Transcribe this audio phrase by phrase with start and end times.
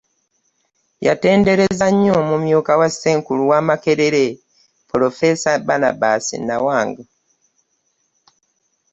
[1.07, 7.03] Yatenderezza nnyo omumyuka wa ssenkulu wa Makerere, ppulofeesa Barnabas Nawangwe